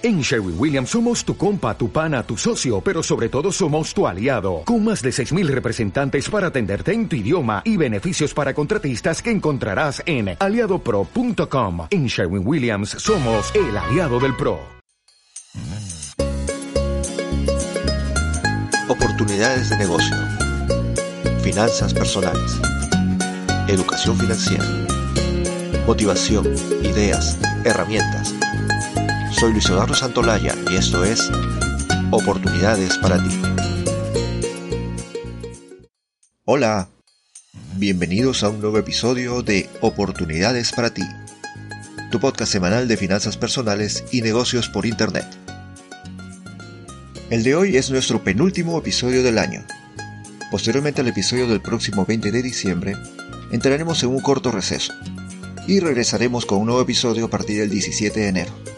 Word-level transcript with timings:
En 0.00 0.20
Sherwin 0.20 0.54
Williams 0.56 0.90
somos 0.90 1.24
tu 1.24 1.36
compa, 1.36 1.76
tu 1.76 1.90
pana, 1.90 2.22
tu 2.22 2.36
socio, 2.36 2.80
pero 2.80 3.02
sobre 3.02 3.28
todo 3.28 3.50
somos 3.50 3.92
tu 3.92 4.06
aliado, 4.06 4.62
con 4.64 4.84
más 4.84 5.02
de 5.02 5.10
6.000 5.10 5.48
representantes 5.48 6.30
para 6.30 6.46
atenderte 6.48 6.92
en 6.92 7.08
tu 7.08 7.16
idioma 7.16 7.62
y 7.64 7.76
beneficios 7.76 8.32
para 8.32 8.54
contratistas 8.54 9.20
que 9.20 9.32
encontrarás 9.32 10.00
en 10.06 10.36
aliadopro.com. 10.38 11.88
En 11.90 12.06
Sherwin 12.06 12.46
Williams 12.46 12.90
somos 12.90 13.52
el 13.56 13.76
aliado 13.76 14.20
del 14.20 14.36
PRO. 14.36 14.60
Oportunidades 18.88 19.70
de 19.70 19.78
negocio. 19.78 20.16
Finanzas 21.42 21.92
personales. 21.92 22.60
Educación 23.66 24.16
financiera. 24.16 24.64
Motivación, 25.88 26.46
ideas, 26.84 27.36
herramientas 27.64 28.38
soy 29.38 29.52
Luis 29.52 29.66
Eduardo 29.66 29.94
Santolaya 29.94 30.52
y 30.68 30.74
esto 30.74 31.04
es 31.04 31.30
Oportunidades 32.10 32.98
para 32.98 33.22
ti. 33.22 33.40
Hola, 36.44 36.88
bienvenidos 37.76 38.42
a 38.42 38.48
un 38.48 38.60
nuevo 38.60 38.78
episodio 38.78 39.42
de 39.42 39.70
Oportunidades 39.80 40.72
para 40.72 40.92
ti, 40.92 41.04
tu 42.10 42.18
podcast 42.18 42.50
semanal 42.50 42.88
de 42.88 42.96
finanzas 42.96 43.36
personales 43.36 44.02
y 44.10 44.22
negocios 44.22 44.68
por 44.68 44.86
Internet. 44.86 45.26
El 47.30 47.44
de 47.44 47.54
hoy 47.54 47.76
es 47.76 47.92
nuestro 47.92 48.24
penúltimo 48.24 48.76
episodio 48.76 49.22
del 49.22 49.38
año. 49.38 49.64
Posteriormente 50.50 51.02
al 51.02 51.08
episodio 51.08 51.46
del 51.46 51.60
próximo 51.60 52.04
20 52.04 52.32
de 52.32 52.42
diciembre, 52.42 52.96
entraremos 53.52 54.02
en 54.02 54.08
un 54.08 54.20
corto 54.20 54.50
receso 54.50 54.94
y 55.68 55.78
regresaremos 55.78 56.44
con 56.44 56.58
un 56.58 56.66
nuevo 56.66 56.82
episodio 56.82 57.26
a 57.26 57.30
partir 57.30 57.60
del 57.60 57.70
17 57.70 58.18
de 58.18 58.28
enero. 58.28 58.77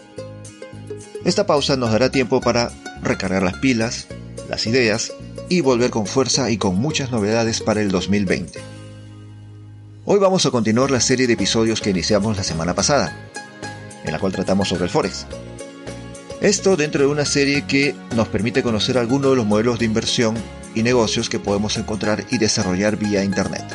Esta 1.23 1.45
pausa 1.45 1.77
nos 1.77 1.91
dará 1.91 2.09
tiempo 2.09 2.41
para 2.41 2.71
recargar 3.03 3.43
las 3.43 3.53
pilas, 3.57 4.07
las 4.49 4.65
ideas 4.65 5.13
y 5.49 5.61
volver 5.61 5.91
con 5.91 6.07
fuerza 6.07 6.49
y 6.49 6.57
con 6.57 6.77
muchas 6.77 7.11
novedades 7.11 7.61
para 7.61 7.79
el 7.79 7.91
2020. 7.91 8.59
Hoy 10.05 10.19
vamos 10.19 10.47
a 10.47 10.51
continuar 10.51 10.89
la 10.89 10.99
serie 10.99 11.27
de 11.27 11.33
episodios 11.33 11.79
que 11.79 11.91
iniciamos 11.91 12.37
la 12.37 12.43
semana 12.43 12.73
pasada, 12.73 13.15
en 14.03 14.11
la 14.11 14.17
cual 14.17 14.31
tratamos 14.31 14.69
sobre 14.69 14.85
el 14.85 14.89
Forex. 14.89 15.27
Esto 16.41 16.75
dentro 16.75 17.01
de 17.01 17.07
una 17.07 17.25
serie 17.25 17.67
que 17.67 17.93
nos 18.15 18.27
permite 18.27 18.63
conocer 18.63 18.97
algunos 18.97 19.29
de 19.29 19.37
los 19.37 19.45
modelos 19.45 19.77
de 19.77 19.85
inversión 19.85 20.35
y 20.73 20.81
negocios 20.81 21.29
que 21.29 21.37
podemos 21.37 21.77
encontrar 21.77 22.25
y 22.31 22.39
desarrollar 22.39 22.97
vía 22.97 23.23
Internet. 23.23 23.65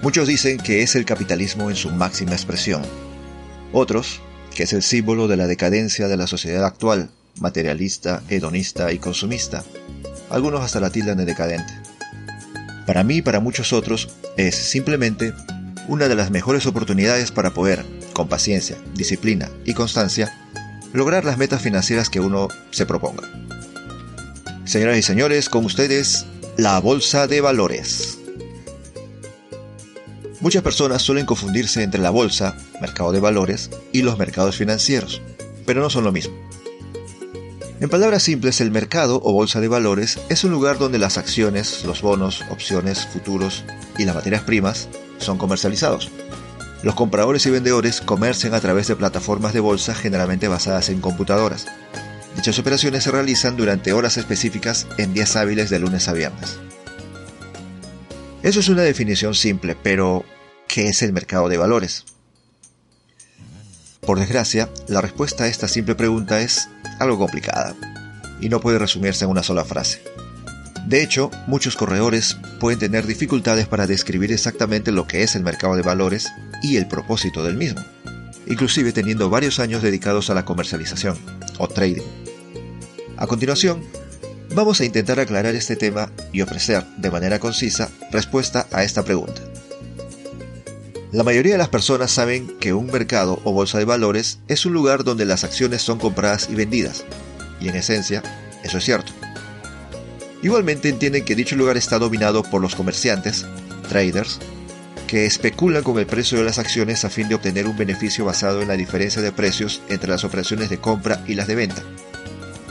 Muchos 0.00 0.26
dicen 0.26 0.56
que 0.56 0.80
es 0.80 0.94
el 0.94 1.04
capitalismo 1.04 1.68
en 1.68 1.76
su 1.76 1.90
máxima 1.90 2.32
expresión. 2.32 2.80
Otros 3.74 4.22
que 4.58 4.64
es 4.64 4.72
el 4.72 4.82
símbolo 4.82 5.28
de 5.28 5.36
la 5.36 5.46
decadencia 5.46 6.08
de 6.08 6.16
la 6.16 6.26
sociedad 6.26 6.64
actual, 6.64 7.10
materialista, 7.38 8.24
hedonista 8.28 8.92
y 8.92 8.98
consumista. 8.98 9.62
Algunos 10.30 10.62
hasta 10.62 10.80
la 10.80 10.90
tildan 10.90 11.16
de 11.16 11.26
decadente. 11.26 11.72
Para 12.84 13.04
mí 13.04 13.18
y 13.18 13.22
para 13.22 13.38
muchos 13.38 13.72
otros 13.72 14.08
es 14.36 14.56
simplemente 14.56 15.32
una 15.86 16.08
de 16.08 16.16
las 16.16 16.32
mejores 16.32 16.66
oportunidades 16.66 17.30
para 17.30 17.54
poder, 17.54 17.86
con 18.12 18.26
paciencia, 18.26 18.76
disciplina 18.96 19.48
y 19.64 19.74
constancia, 19.74 20.36
lograr 20.92 21.24
las 21.24 21.38
metas 21.38 21.62
financieras 21.62 22.10
que 22.10 22.18
uno 22.18 22.48
se 22.72 22.84
proponga. 22.84 23.30
Señoras 24.64 24.98
y 24.98 25.02
señores, 25.02 25.48
con 25.48 25.66
ustedes, 25.66 26.26
la 26.56 26.80
Bolsa 26.80 27.28
de 27.28 27.40
Valores. 27.40 28.18
Muchas 30.40 30.62
personas 30.62 31.02
suelen 31.02 31.26
confundirse 31.26 31.82
entre 31.82 32.00
la 32.00 32.10
bolsa, 32.10 32.56
mercado 32.80 33.10
de 33.10 33.18
valores, 33.18 33.70
y 33.98 34.02
los 34.02 34.18
mercados 34.18 34.56
financieros, 34.56 35.20
pero 35.66 35.80
no 35.80 35.90
son 35.90 36.04
lo 36.04 36.12
mismo. 36.12 36.34
En 37.80 37.88
palabras 37.88 38.22
simples, 38.22 38.60
el 38.60 38.70
mercado 38.70 39.20
o 39.22 39.32
bolsa 39.32 39.60
de 39.60 39.68
valores 39.68 40.18
es 40.28 40.44
un 40.44 40.50
lugar 40.50 40.78
donde 40.78 40.98
las 40.98 41.18
acciones, 41.18 41.84
los 41.84 42.02
bonos, 42.02 42.44
opciones, 42.50 43.06
futuros 43.06 43.64
y 43.98 44.04
las 44.04 44.14
materias 44.14 44.42
primas 44.42 44.88
son 45.18 45.38
comercializados. 45.38 46.10
Los 46.82 46.94
compradores 46.94 47.44
y 47.46 47.50
vendedores 47.50 48.00
comercian 48.00 48.54
a 48.54 48.60
través 48.60 48.86
de 48.86 48.96
plataformas 48.96 49.52
de 49.52 49.60
bolsa 49.60 49.94
generalmente 49.94 50.48
basadas 50.48 50.88
en 50.90 51.00
computadoras. 51.00 51.66
Dichas 52.36 52.58
operaciones 52.58 53.02
se 53.02 53.10
realizan 53.10 53.56
durante 53.56 53.92
horas 53.92 54.16
específicas 54.16 54.86
en 54.96 55.12
días 55.12 55.34
hábiles 55.34 55.70
de 55.70 55.80
lunes 55.80 56.06
a 56.08 56.12
viernes. 56.12 56.58
Eso 58.42 58.60
es 58.60 58.68
una 58.68 58.82
definición 58.82 59.34
simple, 59.34 59.76
pero 59.80 60.24
¿qué 60.68 60.88
es 60.88 61.02
el 61.02 61.12
mercado 61.12 61.48
de 61.48 61.56
valores? 61.58 62.04
Por 64.08 64.18
desgracia, 64.18 64.70
la 64.86 65.02
respuesta 65.02 65.44
a 65.44 65.48
esta 65.48 65.68
simple 65.68 65.94
pregunta 65.94 66.40
es 66.40 66.70
algo 66.98 67.18
complicada 67.18 67.76
y 68.40 68.48
no 68.48 68.58
puede 68.58 68.78
resumirse 68.78 69.26
en 69.26 69.30
una 69.30 69.42
sola 69.42 69.66
frase. 69.66 70.02
De 70.86 71.02
hecho, 71.02 71.30
muchos 71.46 71.76
corredores 71.76 72.38
pueden 72.58 72.78
tener 72.78 73.06
dificultades 73.06 73.66
para 73.66 73.86
describir 73.86 74.32
exactamente 74.32 74.92
lo 74.92 75.06
que 75.06 75.24
es 75.24 75.36
el 75.36 75.42
mercado 75.42 75.76
de 75.76 75.82
valores 75.82 76.26
y 76.62 76.78
el 76.78 76.88
propósito 76.88 77.44
del 77.44 77.56
mismo, 77.56 77.84
inclusive 78.46 78.92
teniendo 78.92 79.28
varios 79.28 79.58
años 79.58 79.82
dedicados 79.82 80.30
a 80.30 80.34
la 80.34 80.46
comercialización 80.46 81.18
o 81.58 81.68
trading. 81.68 82.00
A 83.18 83.26
continuación, 83.26 83.82
Vamos 84.54 84.80
a 84.80 84.86
intentar 84.86 85.20
aclarar 85.20 85.54
este 85.54 85.76
tema 85.76 86.10
y 86.32 86.40
ofrecer, 86.40 86.82
de 86.96 87.10
manera 87.10 87.38
concisa, 87.38 87.90
respuesta 88.10 88.66
a 88.72 88.82
esta 88.82 89.04
pregunta. 89.04 89.42
La 91.10 91.24
mayoría 91.24 91.52
de 91.52 91.58
las 91.58 91.70
personas 91.70 92.10
saben 92.10 92.58
que 92.60 92.74
un 92.74 92.86
mercado 92.86 93.40
o 93.44 93.52
bolsa 93.52 93.78
de 93.78 93.86
valores 93.86 94.40
es 94.46 94.66
un 94.66 94.74
lugar 94.74 95.04
donde 95.04 95.24
las 95.24 95.42
acciones 95.42 95.80
son 95.80 95.98
compradas 95.98 96.48
y 96.50 96.54
vendidas, 96.54 97.06
y 97.60 97.68
en 97.68 97.76
esencia, 97.76 98.22
eso 98.62 98.76
es 98.76 98.84
cierto. 98.84 99.12
Igualmente 100.42 100.90
entienden 100.90 101.24
que 101.24 101.34
dicho 101.34 101.56
lugar 101.56 101.78
está 101.78 101.98
dominado 101.98 102.42
por 102.42 102.60
los 102.60 102.74
comerciantes, 102.74 103.46
traders, 103.88 104.38
que 105.06 105.24
especulan 105.24 105.82
con 105.82 105.98
el 105.98 106.06
precio 106.06 106.36
de 106.36 106.44
las 106.44 106.58
acciones 106.58 107.06
a 107.06 107.10
fin 107.10 107.26
de 107.30 107.36
obtener 107.36 107.66
un 107.66 107.78
beneficio 107.78 108.26
basado 108.26 108.60
en 108.60 108.68
la 108.68 108.76
diferencia 108.76 109.22
de 109.22 109.32
precios 109.32 109.80
entre 109.88 110.10
las 110.10 110.24
operaciones 110.24 110.68
de 110.68 110.78
compra 110.78 111.24
y 111.26 111.34
las 111.34 111.46
de 111.46 111.54
venta. 111.54 111.82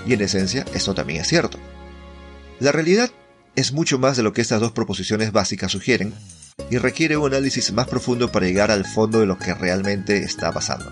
Y 0.05 0.13
en 0.13 0.21
esencia, 0.21 0.63
esto 0.75 0.93
también 0.93 1.21
es 1.21 1.27
cierto. 1.27 1.57
La 2.59 2.71
realidad 2.71 3.09
es 3.55 3.71
mucho 3.71 3.97
más 3.97 4.15
de 4.15 4.21
lo 4.21 4.31
que 4.31 4.41
estas 4.41 4.61
dos 4.61 4.73
proposiciones 4.73 5.31
básicas 5.31 5.71
sugieren 5.71 6.13
y 6.69 6.77
requiere 6.77 7.17
un 7.17 7.27
análisis 7.27 7.71
más 7.71 7.87
profundo 7.87 8.31
para 8.31 8.45
llegar 8.45 8.71
al 8.71 8.85
fondo 8.85 9.19
de 9.19 9.25
lo 9.25 9.37
que 9.37 9.53
realmente 9.53 10.23
está 10.23 10.51
pasando. 10.51 10.91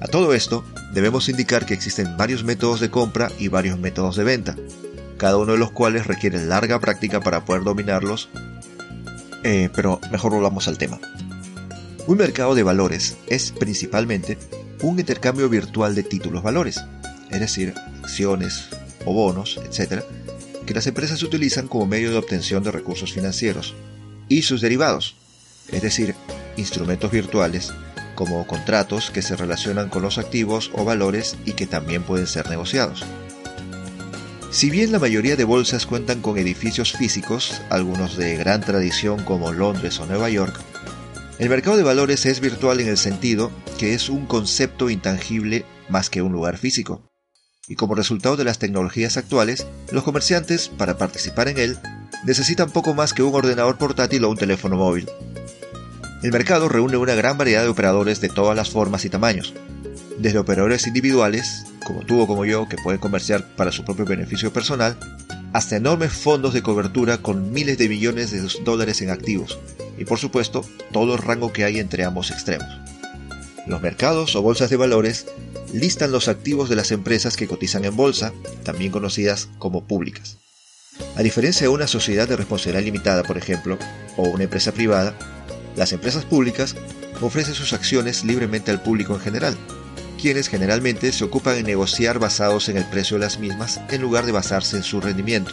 A 0.00 0.06
todo 0.06 0.32
esto, 0.32 0.64
debemos 0.94 1.28
indicar 1.28 1.66
que 1.66 1.74
existen 1.74 2.16
varios 2.16 2.42
métodos 2.42 2.80
de 2.80 2.90
compra 2.90 3.30
y 3.38 3.48
varios 3.48 3.78
métodos 3.78 4.16
de 4.16 4.24
venta, 4.24 4.56
cada 5.18 5.36
uno 5.36 5.52
de 5.52 5.58
los 5.58 5.72
cuales 5.72 6.06
requiere 6.06 6.42
larga 6.44 6.80
práctica 6.80 7.20
para 7.20 7.44
poder 7.44 7.64
dominarlos, 7.64 8.30
eh, 9.44 9.68
pero 9.74 10.00
mejor 10.10 10.32
volvamos 10.32 10.68
al 10.68 10.78
tema. 10.78 10.98
Un 12.06 12.16
mercado 12.16 12.54
de 12.54 12.62
valores 12.62 13.18
es 13.26 13.52
principalmente 13.52 14.38
un 14.80 14.98
intercambio 14.98 15.50
virtual 15.50 15.94
de 15.94 16.02
títulos 16.02 16.42
valores, 16.42 16.80
es 17.30 17.40
decir, 17.40 17.74
acciones 18.02 18.70
o 19.04 19.12
bonos, 19.12 19.60
etc., 19.62 20.02
que 20.64 20.74
las 20.74 20.86
empresas 20.86 21.22
utilizan 21.22 21.68
como 21.68 21.86
medio 21.86 22.10
de 22.10 22.16
obtención 22.16 22.62
de 22.62 22.70
recursos 22.70 23.12
financieros, 23.12 23.74
y 24.30 24.42
sus 24.42 24.62
derivados, 24.62 25.16
es 25.68 25.82
decir, 25.82 26.14
instrumentos 26.56 27.10
virtuales 27.10 27.74
como 28.14 28.46
contratos 28.46 29.10
que 29.10 29.22
se 29.22 29.36
relacionan 29.36 29.90
con 29.90 30.02
los 30.02 30.16
activos 30.16 30.70
o 30.72 30.84
valores 30.84 31.36
y 31.44 31.52
que 31.52 31.66
también 31.66 32.02
pueden 32.02 32.26
ser 32.26 32.48
negociados. 32.48 33.04
Si 34.50 34.70
bien 34.70 34.92
la 34.92 34.98
mayoría 34.98 35.36
de 35.36 35.44
bolsas 35.44 35.86
cuentan 35.86 36.20
con 36.22 36.38
edificios 36.38 36.92
físicos, 36.92 37.60
algunos 37.70 38.16
de 38.16 38.36
gran 38.36 38.60
tradición 38.62 39.22
como 39.24 39.52
Londres 39.52 40.00
o 40.00 40.06
Nueva 40.06 40.28
York, 40.30 40.58
el 41.38 41.48
mercado 41.48 41.76
de 41.76 41.82
valores 41.82 42.26
es 42.26 42.40
virtual 42.40 42.80
en 42.80 42.88
el 42.88 42.98
sentido 42.98 43.50
que 43.78 43.94
es 43.94 44.08
un 44.08 44.26
concepto 44.26 44.90
intangible 44.90 45.64
más 45.88 46.10
que 46.10 46.22
un 46.22 46.32
lugar 46.32 46.58
físico 46.58 47.02
y 47.70 47.76
como 47.76 47.94
resultado 47.94 48.36
de 48.36 48.44
las 48.44 48.58
tecnologías 48.58 49.16
actuales, 49.16 49.64
los 49.92 50.02
comerciantes, 50.02 50.68
para 50.68 50.98
participar 50.98 51.46
en 51.46 51.58
él, 51.58 51.78
necesitan 52.24 52.70
poco 52.70 52.94
más 52.94 53.12
que 53.14 53.22
un 53.22 53.34
ordenador 53.34 53.78
portátil 53.78 54.24
o 54.24 54.30
un 54.30 54.36
teléfono 54.36 54.76
móvil. 54.76 55.08
El 56.22 56.32
mercado 56.32 56.68
reúne 56.68 56.96
una 56.96 57.14
gran 57.14 57.38
variedad 57.38 57.62
de 57.62 57.68
operadores 57.68 58.20
de 58.20 58.28
todas 58.28 58.54
las 58.54 58.70
formas 58.70 59.04
y 59.04 59.10
tamaños, 59.10 59.54
desde 60.18 60.38
operadores 60.38 60.86
individuales, 60.86 61.64
como 61.84 62.00
tú 62.00 62.20
o 62.20 62.26
como 62.26 62.44
yo, 62.44 62.68
que 62.68 62.76
pueden 62.76 63.00
comerciar 63.00 63.46
para 63.56 63.72
su 63.72 63.84
propio 63.84 64.04
beneficio 64.04 64.52
personal, 64.52 64.98
hasta 65.52 65.76
enormes 65.76 66.12
fondos 66.12 66.52
de 66.52 66.62
cobertura 66.62 67.18
con 67.18 67.52
miles 67.52 67.78
de 67.78 67.88
millones 67.88 68.30
de 68.30 68.46
dólares 68.64 69.00
en 69.00 69.10
activos, 69.10 69.58
y 69.98 70.04
por 70.04 70.18
supuesto, 70.18 70.64
todo 70.92 71.14
el 71.14 71.22
rango 71.22 71.52
que 71.52 71.64
hay 71.64 71.78
entre 71.78 72.04
ambos 72.04 72.30
extremos. 72.30 72.68
Los 73.66 73.80
mercados 73.80 74.36
o 74.36 74.42
bolsas 74.42 74.68
de 74.70 74.76
valores 74.76 75.26
listan 75.72 76.12
los 76.12 76.28
activos 76.28 76.68
de 76.68 76.76
las 76.76 76.92
empresas 76.92 77.36
que 77.36 77.46
cotizan 77.46 77.84
en 77.84 77.96
bolsa, 77.96 78.32
también 78.62 78.92
conocidas 78.92 79.48
como 79.58 79.84
públicas. 79.84 80.39
A 81.16 81.22
diferencia 81.22 81.62
de 81.62 81.68
una 81.68 81.86
sociedad 81.86 82.28
de 82.28 82.36
responsabilidad 82.36 82.84
limitada, 82.84 83.22
por 83.22 83.36
ejemplo, 83.36 83.78
o 84.16 84.28
una 84.28 84.44
empresa 84.44 84.72
privada, 84.72 85.14
las 85.76 85.92
empresas 85.92 86.24
públicas 86.24 86.76
ofrecen 87.20 87.54
sus 87.54 87.72
acciones 87.72 88.24
libremente 88.24 88.70
al 88.70 88.82
público 88.82 89.14
en 89.14 89.20
general, 89.20 89.56
quienes 90.20 90.48
generalmente 90.48 91.12
se 91.12 91.24
ocupan 91.24 91.56
en 91.56 91.66
negociar 91.66 92.18
basados 92.18 92.68
en 92.68 92.76
el 92.76 92.84
precio 92.84 93.16
de 93.16 93.24
las 93.24 93.38
mismas 93.38 93.80
en 93.90 94.02
lugar 94.02 94.26
de 94.26 94.32
basarse 94.32 94.76
en 94.76 94.82
su 94.82 95.00
rendimiento. 95.00 95.52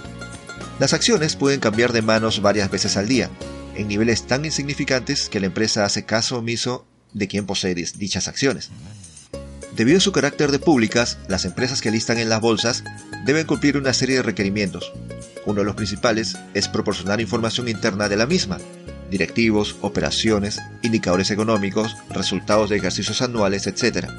Las 0.80 0.94
acciones 0.94 1.36
pueden 1.36 1.60
cambiar 1.60 1.92
de 1.92 2.02
manos 2.02 2.42
varias 2.42 2.70
veces 2.70 2.98
al 2.98 3.08
día, 3.08 3.30
en 3.76 3.88
niveles 3.88 4.28
tan 4.28 4.46
insignificantes 4.46 5.30
que 5.30 5.40
la 5.40 5.48
empresa 5.48 5.86
hace 5.86 6.06
caso 6.06 6.38
omiso 6.38 6.86
de 7.14 7.28
quien 7.28 7.46
posee 7.46 7.74
dichas 7.74 8.28
acciones. 8.28 8.70
Debido 9.76 10.00
a 10.00 10.02
su 10.02 10.12
carácter 10.12 10.52
de 10.52 10.60
públicas, 10.60 11.20
las 11.28 11.46
empresas 11.46 11.82
que 11.82 11.92
listan 11.92 12.18
en 12.18 12.30
las 12.30 12.42
bolsas 12.42 12.84
deben 13.26 13.46
cumplir 13.46 13.78
una 13.78 13.94
serie 13.94 14.18
de 14.18 14.24
requerimientos. 14.24 14.92
Uno 15.48 15.62
de 15.62 15.66
los 15.66 15.76
principales 15.76 16.38
es 16.54 16.68
proporcionar 16.68 17.22
información 17.22 17.70
interna 17.70 18.10
de 18.10 18.18
la 18.18 18.26
misma, 18.26 18.58
directivos, 19.10 19.78
operaciones, 19.80 20.60
indicadores 20.82 21.32
económicos, 21.32 21.96
resultados 22.10 22.70
de 22.70 22.76
ejercicios 22.76 23.22
anuales, 23.22 23.66
etc. 23.66 24.10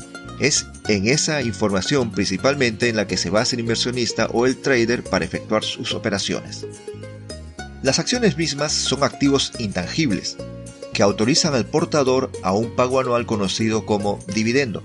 Es 0.40 0.66
en 0.88 1.06
esa 1.06 1.42
información 1.42 2.12
principalmente 2.12 2.88
en 2.88 2.96
la 2.96 3.06
que 3.06 3.18
se 3.18 3.28
basa 3.28 3.56
el 3.56 3.60
inversionista 3.60 4.28
o 4.32 4.46
el 4.46 4.56
trader 4.56 5.04
para 5.04 5.26
efectuar 5.26 5.64
sus 5.64 5.92
operaciones. 5.92 6.66
Las 7.82 7.98
acciones 7.98 8.38
mismas 8.38 8.72
son 8.72 9.04
activos 9.04 9.52
intangibles, 9.58 10.38
que 10.94 11.02
autorizan 11.02 11.54
al 11.54 11.66
portador 11.66 12.32
a 12.42 12.54
un 12.54 12.74
pago 12.74 13.00
anual 13.00 13.26
conocido 13.26 13.84
como 13.84 14.18
dividendo, 14.34 14.82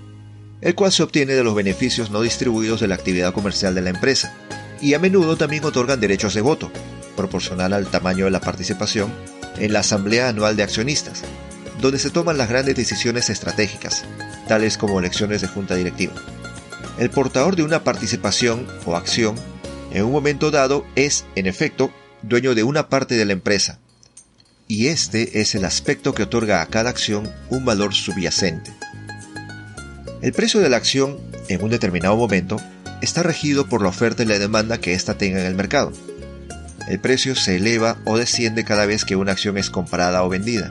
el 0.60 0.75
cual 0.75 0.92
se 0.92 1.04
obtiene 1.04 1.36
de 1.36 1.44
los 1.46 1.56
beneficios 1.56 2.12
no 2.12 2.19
distribuidos 2.19 2.81
de 2.81 2.89
la 2.89 2.96
actividad 2.96 3.34
comercial 3.34 3.75
de 3.75 3.81
la 3.81 3.92
empresa, 3.92 4.36
y 4.83 4.95
a 4.95 5.00
menudo 5.00 5.38
también 5.38 5.63
otorgan 5.63 6.01
derechos 6.01 6.33
de 6.33 6.41
voto, 6.41 6.69
proporcional 7.15 7.71
al 7.71 7.88
tamaño 7.88 8.25
de 8.25 8.31
la 8.31 8.41
participación, 8.41 9.13
en 9.57 9.71
la 9.71 9.80
Asamblea 9.80 10.27
Anual 10.27 10.57
de 10.57 10.63
Accionistas, 10.63 11.21
donde 11.80 12.00
se 12.00 12.09
toman 12.09 12.38
las 12.38 12.50
grandes 12.50 12.75
decisiones 12.75 13.30
estratégicas, 13.30 14.03
tales 14.50 14.77
como 14.77 15.00
elecciones 15.00 15.39
de 15.41 15.47
junta 15.47 15.75
directiva. 15.75 16.13
El 16.97 17.09
portador 17.09 17.56
de 17.56 17.63
una 17.63 17.85
participación 17.85 18.68
o 18.85 18.97
acción, 18.97 19.35
en 19.94 20.03
un 20.03 20.12
momento 20.12 20.51
dado, 20.51 20.86
es, 20.95 21.24
en 21.36 21.47
efecto, 21.47 21.89
dueño 22.21 22.53
de 22.53 22.63
una 22.63 22.89
parte 22.89 23.15
de 23.15 23.24
la 23.24 23.31
empresa, 23.31 23.79
y 24.68 24.88
este 24.88 25.39
es 25.39 25.56
el 25.56 25.63
aspecto 25.63 26.13
que 26.13 26.24
otorga 26.24 26.62
a 26.62 26.65
cada 26.65 26.89
acción 26.89 27.31
un 27.50 27.63
valor 27.63 27.94
subyacente. 27.94 28.74
El 30.21 30.33
precio 30.33 30.59
de 30.59 30.68
la 30.68 30.75
acción 30.75 31.19
en 31.47 31.63
un 31.63 31.69
determinado 31.69 32.18
momento 32.18 32.59
está 33.03 33.23
regido 33.23 33.67
por 33.67 33.81
la 33.81 33.89
oferta 33.89 34.23
y 34.23 34.25
la 34.25 34.39
demanda 34.39 34.79
que 34.79 34.94
ésta 34.94 35.17
tenga 35.17 35.39
en 35.39 35.45
el 35.45 35.55
mercado. 35.55 35.91
El 36.88 37.00
precio 37.00 37.35
se 37.35 37.57
eleva 37.57 37.97
o 38.05 38.17
desciende 38.17 38.63
cada 38.63 38.85
vez 38.85 39.05
que 39.05 39.15
una 39.15 39.33
acción 39.33 39.57
es 39.57 39.69
comprada 39.69 40.23
o 40.23 40.29
vendida. 40.29 40.69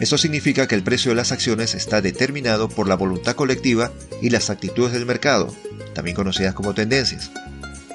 Esto 0.00 0.18
significa 0.18 0.68
que 0.68 0.74
el 0.74 0.84
precio 0.84 1.10
de 1.10 1.16
las 1.16 1.32
acciones 1.32 1.74
está 1.74 2.00
determinado 2.00 2.68
por 2.68 2.86
la 2.86 2.94
voluntad 2.94 3.34
colectiva 3.34 3.90
y 4.22 4.30
las 4.30 4.50
actitudes 4.50 4.92
del 4.92 5.06
mercado, 5.06 5.52
también 5.94 6.14
conocidas 6.14 6.54
como 6.54 6.74
tendencias 6.74 7.30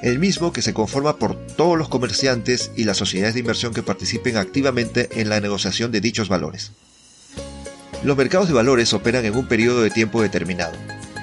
el 0.03 0.19
mismo 0.19 0.51
que 0.51 0.61
se 0.61 0.73
conforma 0.73 1.15
por 1.15 1.37
todos 1.55 1.77
los 1.77 1.87
comerciantes 1.87 2.71
y 2.75 2.83
las 2.83 2.97
sociedades 2.97 3.35
de 3.35 3.39
inversión 3.39 3.73
que 3.73 3.83
participen 3.83 4.35
activamente 4.35 5.07
en 5.13 5.29
la 5.29 5.39
negociación 5.39 5.93
de 5.93 6.01
dichos 6.01 6.27
valores. 6.27 6.73
Los 8.03 8.17
mercados 8.17 8.49
de 8.49 8.53
valores 8.53 8.93
operan 8.93 9.23
en 9.23 9.33
un 9.33 9.47
periodo 9.47 9.81
de 9.81 9.89
tiempo 9.89 10.21
determinado, 10.21 10.73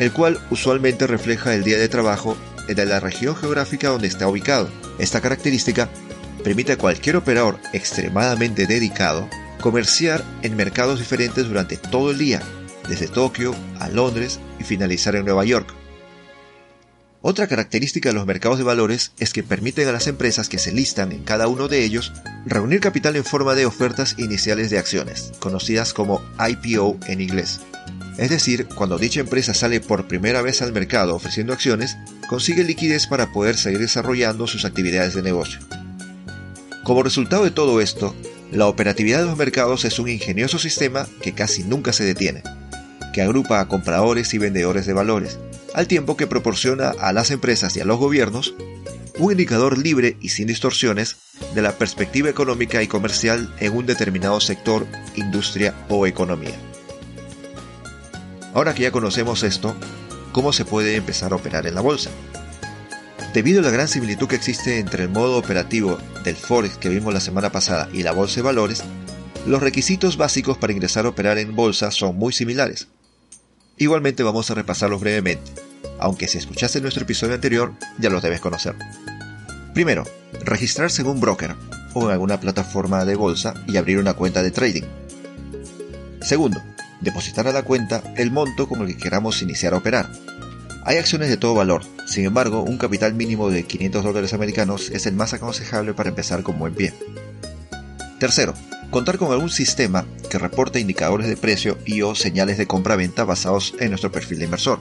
el 0.01 0.13
cual 0.13 0.41
usualmente 0.51 1.07
refleja 1.07 1.55
el 1.55 1.63
día 1.63 1.79
de 1.79 1.89
trabajo 1.89 2.37
de 2.67 2.87
la 2.87 3.01
región 3.01 3.37
geográfica 3.37 3.91
donde 3.91 4.09
está 4.09 4.27
ubicado. 4.27 4.69
Esta 4.99 5.21
característica 5.21 5.89
permite 6.43 6.73
a 6.73 6.79
cualquier 6.79 7.17
operador 7.17 7.59
extremadamente 7.73 8.67
dedicado 8.67 9.29
comerciar 9.61 10.25
en 10.43 10.57
mercados 10.57 10.99
diferentes 10.99 11.47
durante 11.47 11.77
todo 11.77 12.11
el 12.11 12.19
día, 12.19 12.41
desde 12.89 13.09
Tokio 13.09 13.55
a 13.79 13.89
Londres 13.89 14.41
y 14.59 14.65
finalizar 14.65 15.15
en 15.17 15.27
Nueva 15.27 15.45
York. 15.45 15.75
Otra 17.23 17.47
característica 17.47 18.09
de 18.09 18.15
los 18.15 18.25
mercados 18.25 18.57
de 18.57 18.65
valores 18.65 19.13
es 19.19 19.35
que 19.35 19.43
permiten 19.43 19.87
a 19.87 19.93
las 19.93 20.07
empresas 20.07 20.49
que 20.49 20.59
se 20.59 20.73
listan 20.73 21.13
en 21.13 21.23
cada 21.23 21.49
uno 21.49 21.69
de 21.69 21.85
ellos 21.85 22.15
reunir 22.47 22.81
capital 22.81 23.17
en 23.17 23.25
forma 23.25 23.55
de 23.55 23.67
ofertas 23.67 24.15
iniciales 24.17 24.71
de 24.71 24.79
acciones, 24.79 25.33
conocidas 25.39 25.93
como 25.93 26.23
IPO 26.39 26.99
en 27.07 27.21
inglés. 27.21 27.61
Es 28.19 28.31
decir, 28.31 28.67
cuando 28.67 28.99
dicha 28.99 29.21
empresa 29.21 29.55
sale 29.55 29.81
por 29.81 30.07
primera 30.07 30.43
vez 30.43 30.63
al 30.63 30.73
mercado 30.73 31.15
ofreciendo 31.15 31.53
acciones, 31.53 31.97
consigue 32.29 32.65
liquidez 32.65 33.07
para 33.07 33.33
poder 33.33 33.57
seguir 33.57 33.79
desarrollando 33.79 34.47
sus 34.47 34.65
actividades 34.65 35.15
de 35.15 35.23
negocio. 35.23 35.61
Como 36.85 37.03
resultado 37.03 37.45
de 37.45 37.51
todo 37.51 37.81
esto, 37.81 38.15
la 38.53 38.67
operatividad 38.67 39.21
de 39.21 39.27
los 39.27 39.37
mercados 39.37 39.85
es 39.85 39.99
un 39.99 40.09
ingenioso 40.09 40.59
sistema 40.59 41.07
que 41.23 41.33
casi 41.33 41.63
nunca 41.63 41.93
se 41.93 42.05
detiene, 42.05 42.43
que 43.13 43.23
agrupa 43.23 43.61
a 43.61 43.69
compradores 43.69 44.35
y 44.35 44.39
vendedores 44.39 44.87
de 44.87 44.93
valores, 44.93 45.39
al 45.75 45.87
tiempo 45.87 46.17
que 46.17 46.27
proporciona 46.27 46.91
a 46.99 47.13
las 47.13 47.31
empresas 47.31 47.77
y 47.77 47.81
a 47.81 47.85
los 47.85 47.99
gobiernos 47.99 48.55
un 49.19 49.33
indicador 49.33 49.79
libre 49.79 50.17
y 50.21 50.31
sin 50.31 50.47
distorsiones 50.47 51.17
de 51.55 51.63
la 51.63 51.73
perspectiva 51.73 52.31
económica 52.31 52.83
y 52.83 52.87
comercial 52.87 53.55
en 53.61 53.77
un 53.77 53.87
determinado 53.87 54.41
sector, 54.41 54.87
industria 55.15 55.75
o 55.89 56.07
economía. 56.07 56.70
Ahora 58.55 58.75
que 58.75 58.83
ya 58.83 58.91
conocemos 58.91 59.43
esto, 59.43 59.75
¿cómo 60.33 60.53
se 60.53 60.65
puede 60.65 60.97
empezar 60.97 61.33
a 61.33 61.37
operar 61.37 61.67
en 61.67 61.75
la 61.75 61.81
bolsa? 61.81 62.11
Debido 63.33 63.61
a 63.61 63.63
la 63.63 63.71
gran 63.71 63.87
similitud 63.87 64.27
que 64.27 64.35
existe 64.35 64.81
entre 64.81 65.05
el 65.05 65.09
modo 65.09 65.39
operativo 65.39 65.99
del 66.25 66.35
Forex 66.35 66.77
que 66.77 66.89
vimos 66.89 67.15
la 67.15 67.21
semana 67.21 67.53
pasada 67.53 67.89
y 67.93 68.03
la 68.03 68.11
bolsa 68.11 68.37
de 68.37 68.43
valores, 68.43 68.83
los 69.47 69.63
requisitos 69.63 70.17
básicos 70.17 70.59
para 70.59 70.73
ingresar 70.73 71.07
a 71.07 71.11
operar 71.11 71.39
en 71.39 71.55
bolsa 71.55 71.93
son 71.93 72.17
muy 72.17 72.33
similares. 72.33 72.89
Igualmente 73.77 74.25
vamos 74.25 74.51
a 74.51 74.55
repasarlos 74.55 75.01
brevemente, 75.01 75.53
aunque 76.01 76.27
si 76.27 76.39
escuchaste 76.39 76.81
nuestro 76.81 77.05
episodio 77.05 77.35
anterior 77.35 77.73
ya 77.99 78.11
los 78.11 78.23
debes 78.23 78.41
conocer. 78.41 78.75
Primero, 79.75 80.05
registrarse 80.45 81.03
en 81.03 81.09
un 81.09 81.21
broker 81.21 81.55
o 81.95 82.07
en 82.07 82.11
alguna 82.11 82.41
plataforma 82.41 83.05
de 83.05 83.15
bolsa 83.15 83.55
y 83.69 83.77
abrir 83.77 83.99
una 83.99 84.15
cuenta 84.15 84.43
de 84.43 84.51
trading. 84.51 84.85
Segundo, 86.21 86.61
depositar 87.01 87.49
a 87.49 87.53
la 87.53 87.63
cuenta 87.63 88.03
el 88.17 88.31
monto 88.31 88.69
con 88.69 88.83
el 88.83 88.89
que 88.89 88.97
queramos 88.97 89.43
iniciar 89.43 89.75
a 89.75 89.79
operar. 89.79 90.11
Hay 90.85 90.97
acciones 90.97 91.29
de 91.29 91.37
todo 91.37 91.55
valor, 91.55 91.83
sin 92.07 92.25
embargo, 92.25 92.63
un 92.63 92.79
capital 92.79 93.15
mínimo 93.15 93.51
de 93.51 93.65
500 93.65 94.03
dólares 94.03 94.33
americanos 94.33 94.91
es 94.91 95.07
el 95.07 95.15
más 95.15 95.33
aconsejable 95.33 95.95
para 95.95 96.09
empezar 96.09 96.43
con 96.43 96.59
buen 96.59 96.75
pie. 96.75 96.95
Tercero, 98.19 98.55
contar 98.91 99.19
con 99.19 99.31
algún 99.31 99.51
sistema 99.51 100.07
que 100.31 100.39
reporte 100.39 100.81
indicadores 100.81 101.29
de 101.29 101.37
precio 101.37 101.79
y 101.85 102.03
o 102.03 102.15
señales 102.15 102.59
de 102.59 102.67
compra-venta 102.67 103.25
basados 103.25 103.75
en 103.79 103.91
nuestro 103.91 104.11
perfil 104.11 104.39
de 104.39 104.45
inversor, 104.47 104.81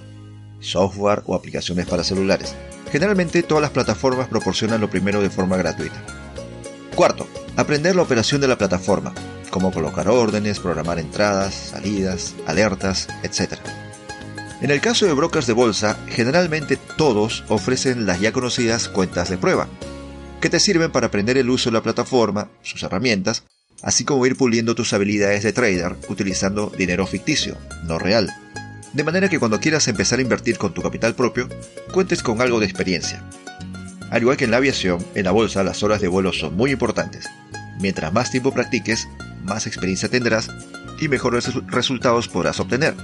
software 0.60 1.24
o 1.26 1.36
aplicaciones 1.36 1.86
para 1.86 2.04
celulares. 2.04 2.56
Generalmente 2.92 3.44
todas 3.44 3.62
las 3.62 3.72
plataformas 3.72 4.28
proporcionan 4.28 4.82
lo 4.82 4.90
primero 4.90 5.22
de 5.22 5.30
forma 5.30 5.58
gratuita. 5.58 6.02
Cuarto, 6.96 7.28
aprender 7.56 7.96
la 7.96 8.02
operación 8.02 8.42
de 8.42 8.48
la 8.48 8.58
plataforma, 8.58 9.14
cómo 9.50 9.72
colocar 9.72 10.08
órdenes, 10.08 10.60
programar 10.60 11.00
entradas, 11.00 11.54
salidas, 11.54 12.36
alertas, 12.48 13.08
etc. 13.24 13.54
En 14.62 14.72
el 14.72 14.82
caso 14.82 15.06
de 15.06 15.14
brokers 15.14 15.48
de 15.48 15.54
bolsa, 15.54 15.98
generalmente 16.08 16.78
todos 16.98 17.44
ofrecen 17.48 18.06
las 18.06 18.20
ya 18.20 18.32
conocidas 18.32 18.90
cuentas 18.90 19.30
de 19.30 19.38
prueba, 19.38 19.68
que 20.42 20.50
te 20.50 20.60
sirven 20.60 20.92
para 20.92 21.08
aprender 21.08 21.38
el 21.38 21.50
uso 21.50 21.70
de 21.70 21.76
la 21.76 21.84
plataforma, 21.84 22.50
sus 22.62 22.84
herramientas 22.84 23.44
así 23.82 24.04
como 24.04 24.26
ir 24.26 24.36
puliendo 24.36 24.76
tus 24.76 24.94
habilidades 24.94 25.44
de 25.44 25.54
trader 25.54 25.96
utilizando 26.10 26.72
dinero 26.78 27.06
ficticio, 27.08 27.58
no 27.86 28.00
real. 28.00 28.30
De 28.94 29.04
manera 29.04 29.30
que 29.30 29.40
cuando 29.40 29.60
quieras 29.60 29.88
empezar 29.88 30.20
a 30.20 30.24
invertir 30.24 30.58
con 30.58 30.74
tu 30.74 30.82
capital 30.82 31.16
propio, 31.16 31.48
cuentes 31.94 32.24
con 32.24 32.42
algo 32.42 32.60
de 32.60 32.66
experiencia. 32.66 33.24
Al 34.10 34.22
igual 34.22 34.38
que 34.38 34.46
en 34.46 34.52
la 34.52 34.58
aviación, 34.58 35.06
en 35.14 35.26
la 35.26 35.32
bolsa 35.32 35.64
las 35.64 35.84
horas 35.84 36.02
de 36.02 36.08
vuelo 36.08 36.34
son 36.34 36.56
muy 36.56 36.72
importantes. 36.72 37.28
Mientras 37.80 38.12
más 38.12 38.32
tiempo 38.32 38.52
practiques, 38.52 39.08
más 39.44 39.68
experiencia 39.68 40.10
tendrás 40.10 40.50
y 41.00 41.08
mejores 41.08 41.54
resultados 41.68 42.28
podrás 42.28 42.60
obtener. 42.60 42.96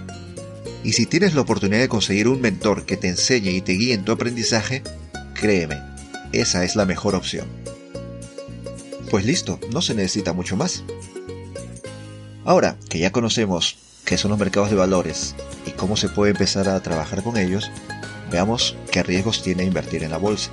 Y 0.83 0.93
si 0.93 1.05
tienes 1.05 1.33
la 1.33 1.41
oportunidad 1.41 1.79
de 1.79 1.89
conseguir 1.89 2.27
un 2.27 2.41
mentor 2.41 2.85
que 2.85 2.97
te 2.97 3.07
enseñe 3.07 3.49
y 3.49 3.61
te 3.61 3.73
guíe 3.73 3.93
en 3.93 4.05
tu 4.05 4.11
aprendizaje, 4.11 4.83
créeme, 5.33 5.81
esa 6.31 6.63
es 6.63 6.75
la 6.75 6.85
mejor 6.85 7.15
opción. 7.15 7.47
Pues 9.09 9.25
listo, 9.25 9.59
no 9.71 9.81
se 9.81 9.95
necesita 9.95 10.33
mucho 10.33 10.57
más. 10.57 10.83
Ahora 12.43 12.77
que 12.89 12.99
ya 12.99 13.11
conocemos 13.11 13.77
qué 14.05 14.17
son 14.17 14.29
los 14.29 14.39
mercados 14.39 14.69
de 14.69 14.75
valores 14.75 15.35
y 15.65 15.71
cómo 15.71 15.97
se 15.97 16.09
puede 16.09 16.31
empezar 16.31 16.69
a 16.69 16.79
trabajar 16.81 17.23
con 17.23 17.37
ellos, 17.37 17.71
veamos 18.31 18.75
qué 18.91 19.01
riesgos 19.01 19.41
tiene 19.41 19.63
invertir 19.63 20.03
en 20.03 20.11
la 20.11 20.17
bolsa. 20.17 20.51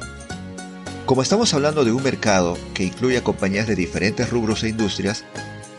Como 1.05 1.21
estamos 1.21 1.53
hablando 1.53 1.85
de 1.85 1.93
un 1.93 2.03
mercado 2.03 2.57
que 2.73 2.85
incluye 2.85 3.19
a 3.19 3.25
compañías 3.25 3.67
de 3.67 3.75
diferentes 3.75 4.31
rubros 4.31 4.63
e 4.63 4.69
industrias, 4.69 5.25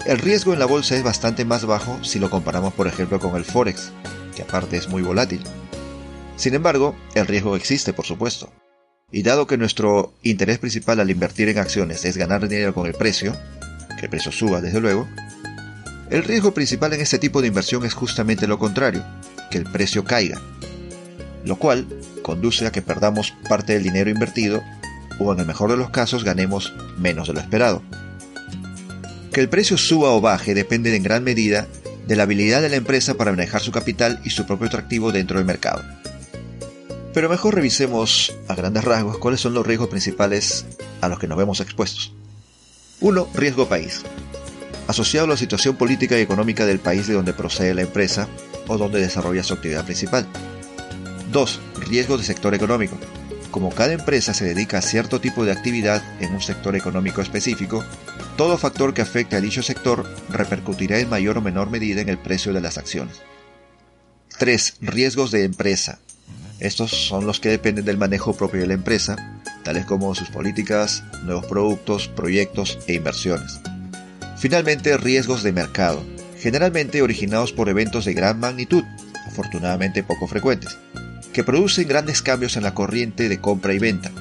el 0.05 0.19
riesgo 0.19 0.53
en 0.53 0.59
la 0.59 0.65
bolsa 0.65 0.95
es 0.95 1.03
bastante 1.03 1.45
más 1.45 1.65
bajo 1.65 2.03
si 2.03 2.19
lo 2.19 2.29
comparamos 2.29 2.73
por 2.73 2.87
ejemplo 2.87 3.19
con 3.19 3.35
el 3.35 3.45
Forex, 3.45 3.91
que 4.35 4.41
aparte 4.41 4.77
es 4.77 4.89
muy 4.89 5.01
volátil. 5.01 5.41
Sin 6.35 6.55
embargo, 6.55 6.95
el 7.15 7.27
riesgo 7.27 7.55
existe, 7.55 7.93
por 7.93 8.05
supuesto. 8.05 8.51
Y 9.11 9.23
dado 9.23 9.47
que 9.47 9.57
nuestro 9.57 10.13
interés 10.23 10.59
principal 10.59 10.99
al 10.99 11.11
invertir 11.11 11.47
en 11.49 11.59
acciones 11.59 12.03
es 12.03 12.17
ganar 12.17 12.47
dinero 12.47 12.73
con 12.73 12.87
el 12.87 12.95
precio, 12.95 13.33
que 13.99 14.05
el 14.05 14.09
precio 14.09 14.31
suba 14.31 14.59
desde 14.59 14.81
luego, 14.81 15.07
el 16.09 16.23
riesgo 16.23 16.53
principal 16.53 16.93
en 16.93 17.01
este 17.01 17.19
tipo 17.19 17.41
de 17.41 17.47
inversión 17.47 17.85
es 17.85 17.93
justamente 17.93 18.47
lo 18.47 18.59
contrario, 18.59 19.03
que 19.49 19.57
el 19.57 19.65
precio 19.65 20.03
caiga, 20.03 20.41
lo 21.45 21.57
cual 21.57 21.87
conduce 22.23 22.65
a 22.65 22.71
que 22.71 22.81
perdamos 22.81 23.33
parte 23.47 23.73
del 23.73 23.83
dinero 23.83 24.09
invertido 24.09 24.63
o 25.19 25.31
en 25.31 25.39
el 25.39 25.45
mejor 25.45 25.69
de 25.69 25.77
los 25.77 25.91
casos 25.91 26.23
ganemos 26.23 26.73
menos 26.97 27.27
de 27.27 27.33
lo 27.33 27.39
esperado. 27.39 27.81
Que 29.33 29.41
el 29.41 29.49
precio 29.49 29.77
suba 29.77 30.11
o 30.11 30.21
baje 30.21 30.53
depende 30.53 30.95
en 30.95 31.01
gran 31.01 31.23
medida 31.23 31.67
de 32.05 32.15
la 32.15 32.23
habilidad 32.23 32.61
de 32.61 32.69
la 32.69 32.75
empresa 32.75 33.15
para 33.15 33.31
manejar 33.31 33.61
su 33.61 33.71
capital 33.71 34.21
y 34.23 34.29
su 34.29 34.45
propio 34.45 34.67
atractivo 34.67 35.11
dentro 35.11 35.37
del 35.37 35.45
mercado. 35.45 35.83
Pero 37.15 37.29
mejor 37.29 37.55
revisemos 37.55 38.31
a 38.47 38.53
grandes 38.53 38.83
rasgos 38.83 39.17
cuáles 39.17 39.39
son 39.39 39.55
los 39.55 39.65
riesgos 39.65 39.89
principales 39.89 40.65
a 41.01 41.07
los 41.07 41.17
que 41.17 41.27
nos 41.27 41.37
vemos 41.37 41.61
expuestos. 41.61 42.13
1. 42.99 43.27
Riesgo 43.33 43.67
país. 43.67 44.03
Asociado 44.87 45.25
a 45.25 45.29
la 45.29 45.37
situación 45.37 45.77
política 45.77 46.17
y 46.17 46.21
económica 46.21 46.65
del 46.65 46.79
país 46.79 47.07
de 47.07 47.15
donde 47.15 47.33
procede 47.33 47.73
la 47.73 47.81
empresa 47.81 48.27
o 48.67 48.77
donde 48.77 49.01
desarrolla 49.01 49.43
su 49.43 49.55
actividad 49.55 49.83
principal. 49.83 50.27
2. 51.31 51.59
Riesgo 51.89 52.19
de 52.19 52.23
sector 52.23 52.53
económico. 52.53 52.97
Como 53.53 53.69
cada 53.69 53.93
empresa 53.93 54.33
se 54.33 54.45
dedica 54.45 54.79
a 54.79 54.81
cierto 54.81 55.21
tipo 55.21 55.45
de 55.45 55.51
actividad 55.51 56.01
en 56.19 56.33
un 56.33 56.41
sector 56.41 56.75
económico 56.75 57.21
específico, 57.21 57.85
todo 58.35 58.57
factor 58.57 58.95
que 58.95 59.03
afecte 59.03 59.35
a 59.35 59.41
dicho 59.41 59.61
sector 59.61 60.11
repercutirá 60.27 60.97
en 60.97 61.07
mayor 61.07 61.37
o 61.37 61.41
menor 61.41 61.69
medida 61.69 62.01
en 62.01 62.09
el 62.09 62.17
precio 62.17 62.51
de 62.51 62.61
las 62.61 62.79
acciones. 62.79 63.21
3. 64.39 64.77
Riesgos 64.81 65.29
de 65.29 65.43
empresa. 65.43 65.99
Estos 66.59 66.89
son 66.89 67.27
los 67.27 67.39
que 67.39 67.49
dependen 67.49 67.85
del 67.85 67.99
manejo 67.99 68.35
propio 68.35 68.59
de 68.59 68.65
la 68.65 68.73
empresa, 68.73 69.39
tales 69.63 69.85
como 69.85 70.15
sus 70.15 70.31
políticas, 70.31 71.03
nuevos 71.21 71.45
productos, 71.45 72.07
proyectos 72.07 72.79
e 72.87 72.95
inversiones. 72.95 73.59
Finalmente, 74.35 74.97
riesgos 74.97 75.43
de 75.43 75.51
mercado, 75.51 76.03
generalmente 76.39 77.03
originados 77.03 77.53
por 77.53 77.69
eventos 77.69 78.05
de 78.05 78.15
gran 78.15 78.39
magnitud, 78.39 78.83
afortunadamente 79.27 80.01
poco 80.01 80.25
frecuentes, 80.25 80.75
que 81.33 81.43
producen 81.43 81.87
grandes 81.87 82.21
cambios 82.21 82.55
en 82.55 82.63
la 82.63 82.73
corriente 82.73 83.27
de 83.27 83.41
compra 83.41 83.73
y 83.73 83.79
venta, 83.79 84.11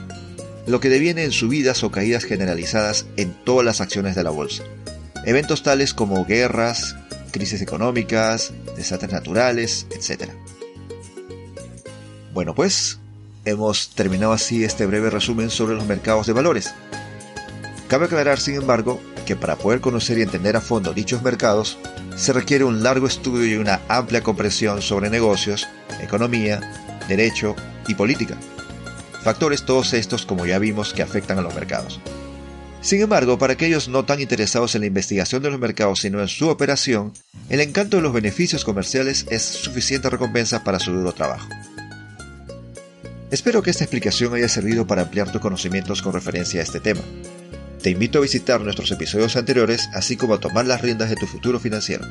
lo 0.67 0.81
que 0.81 0.89
deviene 0.89 1.25
en 1.25 1.33
subidas 1.33 1.85
o 1.85 1.91
caídas 1.91 2.25
generalizadas 2.25 3.07
en 3.17 3.33
todas 3.45 3.65
las 3.65 3.81
acciones 3.81 4.15
de 4.15 4.25
la 4.25 4.31
bolsa. 4.31 4.65
Eventos 5.25 5.63
tales 5.63 5.95
como 5.95 6.25
guerras, 6.25 6.97
crisis 7.31 7.63
económicas, 7.63 8.53
desastres 8.77 9.13
naturales, 9.13 9.87
etc. 9.91 10.31
Bueno, 12.33 12.55
pues 12.55 12.99
hemos 13.45 13.91
terminado 13.91 14.33
así 14.33 14.65
este 14.65 14.87
breve 14.87 15.11
resumen 15.11 15.51
sobre 15.51 15.75
los 15.75 15.87
mercados 15.87 16.27
de 16.27 16.33
valores. 16.33 16.75
Cabe 17.89 18.07
aclarar, 18.07 18.41
sin 18.41 18.55
embargo, 18.55 19.01
que 19.27 19.37
para 19.37 19.57
poder 19.57 19.81
conocer 19.81 20.19
y 20.19 20.23
entender 20.23 20.57
a 20.57 20.61
fondo 20.61 20.95
dichos 20.95 21.23
mercados, 21.23 21.79
se 22.17 22.33
requiere 22.33 22.65
un 22.65 22.83
largo 22.83 23.07
estudio 23.07 23.47
y 23.47 23.57
una 23.57 23.81
amplia 23.89 24.23
comprensión 24.23 24.81
sobre 24.83 25.11
negocios, 25.11 25.69
economía, 26.01 26.61
derecho 27.09 27.57
y 27.89 27.95
política. 27.95 28.37
Factores 29.23 29.65
todos 29.65 29.93
estos, 29.93 30.27
como 30.27 30.47
ya 30.47 30.59
vimos, 30.59 30.93
que 30.93 31.03
afectan 31.03 31.39
a 31.39 31.43
los 31.43 31.55
mercados. 31.55 32.01
Sin 32.81 33.01
embargo, 33.01 33.39
para 33.39 33.53
aquellos 33.53 33.89
no 33.89 34.05
tan 34.05 34.21
interesados 34.21 34.75
en 34.75 34.81
la 34.81 34.89
investigación 34.89 35.41
de 35.43 35.51
los 35.51 35.61
mercados 35.61 36.01
sino 36.01 36.21
en 36.21 36.27
su 36.27 36.49
operación, 36.49 37.13
el 37.49 37.61
encanto 37.61 37.97
de 37.97 38.03
los 38.03 38.13
beneficios 38.13 38.65
comerciales 38.65 39.27
es 39.31 39.43
suficiente 39.43 40.11
recompensa 40.11 40.65
para 40.65 40.81
su 40.81 40.93
duro 40.93 41.13
trabajo. 41.13 41.49
Espero 43.31 43.63
que 43.63 43.71
esta 43.71 43.85
explicación 43.85 44.35
haya 44.35 44.49
servido 44.49 44.87
para 44.87 45.03
ampliar 45.03 45.31
tus 45.31 45.41
conocimientos 45.41 46.03
con 46.03 46.13
referencia 46.13 46.61
a 46.61 46.65
este 46.65 46.81
tema. 46.81 47.01
Te 47.81 47.91
invito 47.91 48.19
a 48.19 48.23
visitar 48.23 48.61
nuestros 48.61 48.91
episodios 48.91 49.37
anteriores, 49.37 49.89
así 49.95 50.17
como 50.17 50.35
a 50.35 50.41
tomar 50.41 50.67
las 50.67 50.83
riendas 50.83 51.09
de 51.09 51.17
tu 51.17 51.27
futuro 51.27 51.59
financiero. 51.59 52.05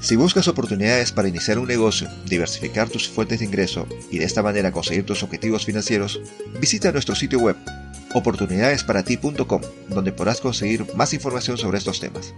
Si 0.00 0.16
buscas 0.16 0.48
oportunidades 0.48 1.12
para 1.12 1.28
iniciar 1.28 1.58
un 1.58 1.68
negocio, 1.68 2.08
diversificar 2.24 2.88
tus 2.88 3.08
fuentes 3.08 3.40
de 3.40 3.44
ingreso 3.44 3.86
y 4.10 4.18
de 4.18 4.24
esta 4.24 4.42
manera 4.42 4.72
conseguir 4.72 5.04
tus 5.04 5.22
objetivos 5.22 5.66
financieros, 5.66 6.20
visita 6.58 6.90
nuestro 6.90 7.14
sitio 7.14 7.38
web 7.38 7.56
oportunidadesparati.com, 8.14 9.60
donde 9.88 10.12
podrás 10.12 10.40
conseguir 10.40 10.86
más 10.94 11.12
información 11.12 11.58
sobre 11.58 11.78
estos 11.78 12.00
temas. 12.00 12.34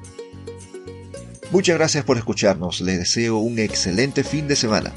Muchas 1.52 1.76
gracias 1.76 2.04
por 2.04 2.16
escucharnos, 2.16 2.80
les 2.80 2.98
deseo 2.98 3.38
un 3.38 3.58
excelente 3.58 4.24
fin 4.24 4.48
de 4.48 4.56
semana. 4.56 4.92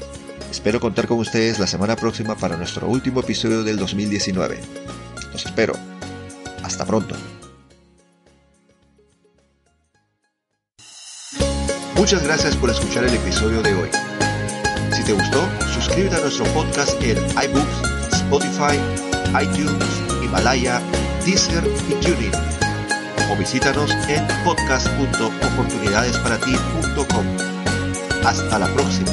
Espero 0.50 0.80
contar 0.80 1.06
con 1.06 1.18
ustedes 1.18 1.58
la 1.58 1.66
semana 1.66 1.96
próxima 1.96 2.36
para 2.36 2.56
nuestro 2.56 2.88
último 2.88 3.20
episodio 3.20 3.62
del 3.62 3.76
2019. 3.76 4.58
Los 5.32 5.46
espero. 5.46 5.74
Hasta 6.62 6.84
pronto. 6.84 7.14
Muchas 11.96 12.22
gracias 12.22 12.54
por 12.56 12.70
escuchar 12.70 13.02
el 13.04 13.14
episodio 13.14 13.60
de 13.62 13.74
hoy. 13.74 13.88
Si 14.92 15.02
te 15.02 15.12
gustó, 15.12 15.48
suscríbete 15.74 16.14
a 16.16 16.20
nuestro 16.20 16.44
podcast 16.46 16.90
en 17.02 17.16
iBooks, 17.16 17.82
Spotify, 18.12 18.78
iTunes, 19.42 19.84
Himalaya, 20.22 20.80
Deezer 21.24 21.64
y 21.88 21.94
TuneIn. 21.94 22.32
O 23.30 23.36
visítanos 23.36 23.90
en 24.08 24.26
podcast.oportunidadesparati.com. 24.44 27.26
Hasta 28.24 28.58
la 28.58 28.66
próxima. 28.74 29.12